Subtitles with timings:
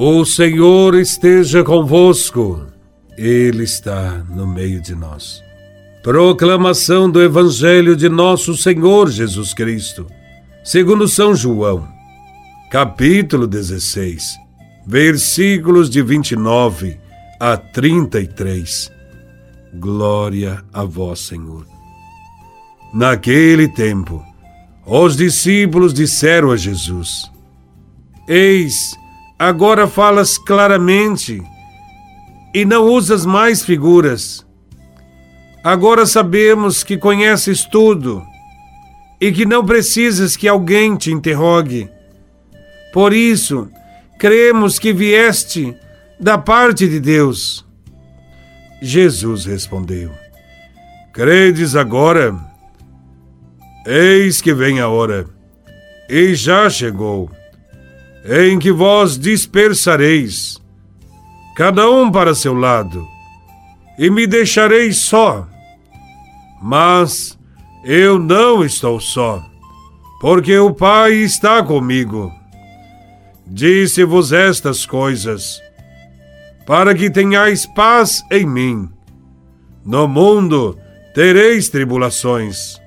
[0.00, 2.64] O Senhor esteja convosco,
[3.16, 5.42] Ele está no meio de nós.
[6.04, 10.06] Proclamação do Evangelho de Nosso Senhor Jesus Cristo,
[10.62, 11.88] segundo São João,
[12.70, 14.36] capítulo 16,
[14.86, 16.96] versículos de 29
[17.40, 18.92] a 33.
[19.80, 21.66] Glória a Vós, Senhor.
[22.94, 24.24] Naquele tempo,
[24.86, 27.28] os discípulos disseram a Jesus:
[28.28, 28.96] Eis,
[29.38, 31.40] Agora falas claramente
[32.52, 34.44] e não usas mais figuras.
[35.62, 38.24] Agora sabemos que conheces tudo
[39.20, 41.88] e que não precisas que alguém te interrogue.
[42.92, 43.68] Por isso,
[44.18, 45.76] cremos que vieste
[46.18, 47.64] da parte de Deus.
[48.82, 50.10] Jesus respondeu:
[51.12, 52.34] Credes agora?
[53.86, 55.26] Eis que vem a hora,
[56.08, 57.30] e já chegou
[58.30, 60.58] em que vós dispersareis,
[61.56, 63.08] cada um para seu lado,
[63.98, 65.48] e me deixareis só.
[66.60, 67.38] Mas
[67.82, 69.42] eu não estou só,
[70.20, 72.30] porque o Pai está comigo.
[73.46, 75.62] Disse-vos estas coisas,
[76.66, 78.90] para que tenhais paz em mim.
[79.86, 80.78] No mundo
[81.14, 82.78] tereis tribulações,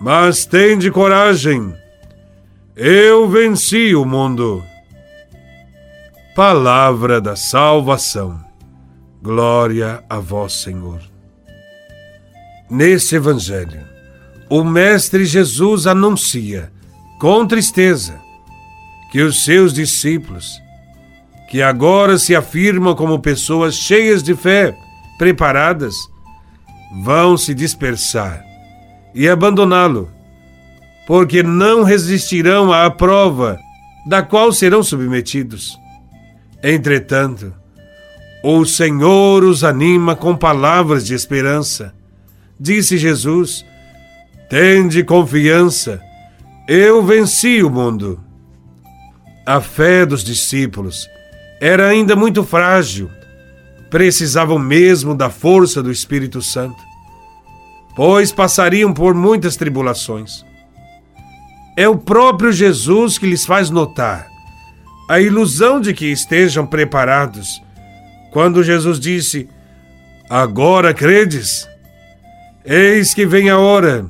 [0.00, 1.72] mas tende coragem
[2.76, 4.62] eu venci o mundo.
[6.34, 8.38] Palavra da salvação.
[9.22, 11.00] Glória a vós, Senhor.
[12.68, 13.80] Nesse Evangelho,
[14.50, 16.70] o Mestre Jesus anuncia,
[17.18, 18.20] com tristeza,
[19.10, 20.60] que os seus discípulos,
[21.48, 24.76] que agora se afirmam como pessoas cheias de fé,
[25.16, 25.94] preparadas,
[27.02, 28.44] vão se dispersar
[29.14, 30.15] e abandoná-lo
[31.06, 33.58] porque não resistirão à prova
[34.06, 35.78] da qual serão submetidos.
[36.62, 37.54] Entretanto,
[38.42, 41.94] o Senhor os anima com palavras de esperança.
[42.58, 43.64] Disse Jesus:
[44.50, 46.00] Tende confiança,
[46.68, 48.20] eu venci o mundo.
[49.44, 51.08] A fé dos discípulos
[51.60, 53.08] era ainda muito frágil,
[53.90, 56.82] precisavam mesmo da força do Espírito Santo,
[57.94, 60.44] pois passariam por muitas tribulações.
[61.76, 64.26] É o próprio Jesus que lhes faz notar
[65.08, 67.62] a ilusão de que estejam preparados.
[68.32, 69.48] Quando Jesus disse:
[70.28, 71.68] Agora credes?
[72.64, 74.06] Eis que vem a hora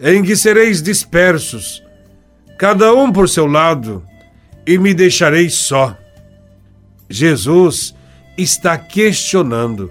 [0.00, 1.82] em que sereis dispersos,
[2.58, 4.04] cada um por seu lado,
[4.66, 5.96] e me deixareis só.
[7.08, 7.94] Jesus
[8.36, 9.90] está questionando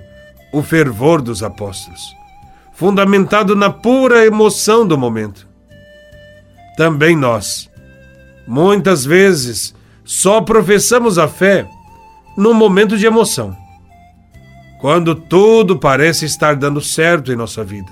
[0.52, 2.02] o fervor dos apóstolos,
[2.74, 5.53] fundamentado na pura emoção do momento
[6.76, 7.70] também nós.
[8.48, 9.74] Muitas vezes
[10.04, 11.68] só professamos a fé
[12.38, 13.56] num momento de emoção,
[14.82, 17.92] quando tudo parece estar dando certo em nossa vida,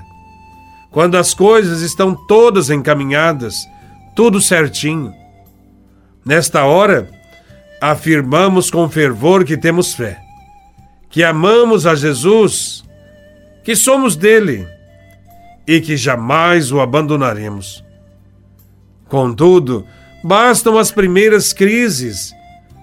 [0.92, 3.56] quando as coisas estão todas encaminhadas,
[4.16, 5.14] tudo certinho.
[6.26, 7.10] Nesta hora,
[7.80, 10.20] afirmamos com fervor que temos fé,
[11.10, 12.84] que amamos a Jesus,
[13.64, 14.68] que somos dele
[15.68, 17.84] e que jamais o abandonaremos.
[19.12, 19.86] Contudo,
[20.24, 22.34] bastam as primeiras crises,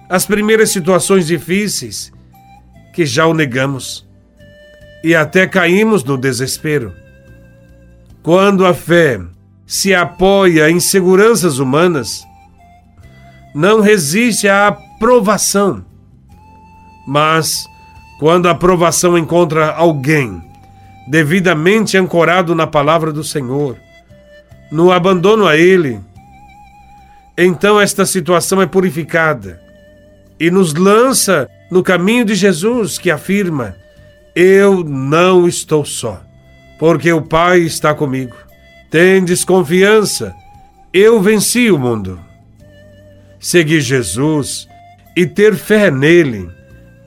[0.07, 2.11] as primeiras situações difíceis,
[2.93, 4.07] que já o negamos
[5.03, 6.93] e até caímos no desespero.
[8.21, 9.19] Quando a fé
[9.65, 12.23] se apoia em seguranças humanas,
[13.55, 15.83] não resiste à aprovação.
[17.07, 17.65] Mas,
[18.19, 20.39] quando a aprovação encontra alguém
[21.07, 23.77] devidamente ancorado na palavra do Senhor,
[24.71, 26.07] no abandono a Ele,
[27.41, 29.61] então esta situação é purificada
[30.37, 33.77] e nos lança no caminho de Jesus, que afirma:
[34.35, 36.21] Eu não estou só,
[36.77, 38.35] porque o Pai está comigo.
[38.91, 40.35] Tendes confiança,
[40.93, 42.19] eu venci o mundo.
[43.39, 44.67] Seguir Jesus
[45.15, 46.49] e ter fé nele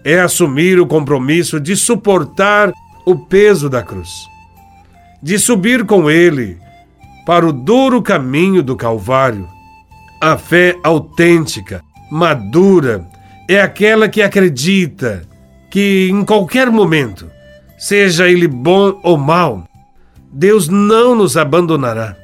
[0.03, 2.73] é assumir o compromisso de suportar
[3.05, 4.09] o peso da cruz,
[5.23, 6.57] de subir com ele
[7.27, 9.47] para o duro caminho do Calvário
[10.23, 13.05] a fé autêntica, madura,
[13.49, 15.25] é aquela que acredita
[15.69, 17.29] que em qualquer momento,
[17.77, 19.67] seja ele bom ou mau,
[20.33, 22.17] Deus não nos abandonará.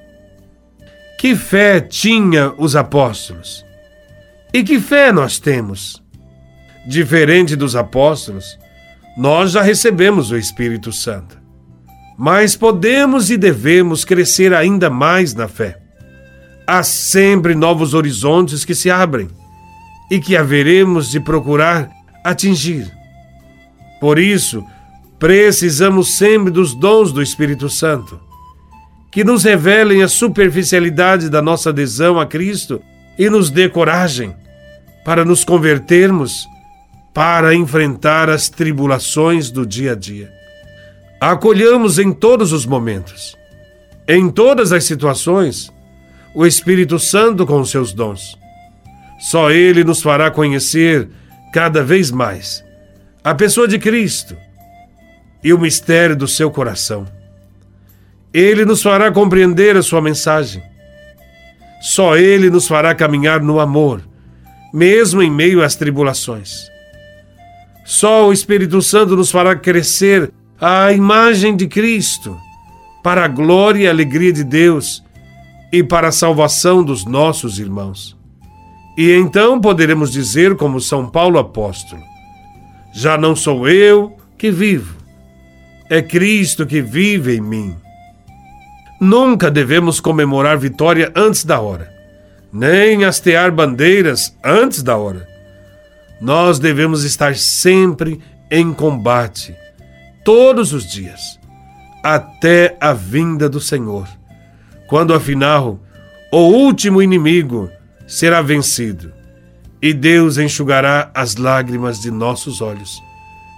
[1.19, 3.67] Que fé tinha os apóstolos?
[4.55, 6.01] E que fé nós temos?
[6.87, 8.57] Diferente dos apóstolos,
[9.17, 11.37] nós já recebemos o Espírito Santo,
[12.17, 15.88] mas podemos e devemos crescer ainda mais na fé
[16.69, 19.27] há sempre novos horizontes que se abrem
[20.11, 21.89] e que haveremos de procurar
[22.23, 22.93] atingir.
[23.99, 24.63] Por isso,
[25.19, 28.21] precisamos sempre dos dons do Espírito Santo,
[29.11, 32.83] que nos revelem a superficialidade da nossa adesão a Cristo
[33.19, 34.37] e nos dê coragem
[35.07, 36.47] para nos convertermos,
[37.15, 40.31] para enfrentar as tribulações do dia a dia.
[41.19, 43.35] Acolhamos em todos os momentos,
[44.07, 45.73] em todas as situações,
[46.39, 48.39] o Espírito Santo com seus dons.
[49.19, 51.09] Só Ele nos fará conhecer
[51.53, 52.65] cada vez mais
[53.25, 54.37] a pessoa de Cristo
[55.43, 57.09] e o mistério do seu coração.
[58.33, 60.63] Ele nos fará compreender a sua mensagem.
[61.81, 64.01] Só Ele nos fará caminhar no amor,
[64.73, 66.69] mesmo em meio às tribulações.
[67.85, 72.39] Só o Espírito Santo nos fará crescer à imagem de Cristo,
[73.03, 75.03] para a glória e alegria de Deus
[75.73, 78.17] e para a salvação dos nossos irmãos.
[78.97, 82.03] E então poderemos dizer, como São Paulo apóstolo:
[82.93, 84.97] Já não sou eu que vivo,
[85.89, 87.77] é Cristo que vive em mim.
[89.01, 91.93] Nunca devemos comemorar vitória antes da hora,
[92.53, 95.29] nem hastear bandeiras antes da hora.
[96.21, 98.21] Nós devemos estar sempre
[98.51, 99.55] em combate,
[100.25, 101.39] todos os dias,
[102.03, 104.09] até a vinda do Senhor,
[104.89, 105.79] quando afinal
[106.33, 107.71] o último inimigo
[108.07, 109.13] será vencido
[109.81, 113.01] e Deus enxugará as lágrimas de nossos olhos.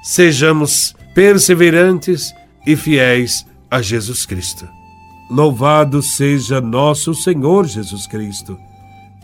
[0.03, 2.35] Sejamos perseverantes
[2.67, 4.69] e fiéis a Jesus Cristo.
[5.31, 8.59] Louvado seja nosso Senhor Jesus Cristo,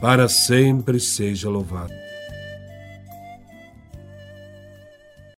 [0.01, 1.93] para sempre seja louvado.